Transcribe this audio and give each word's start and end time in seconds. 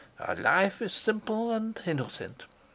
Our 0.19 0.35
life 0.35 0.81
is 0.81 0.93
simple 0.93 1.51
and 1.51 1.79
innocent. 1.85 2.47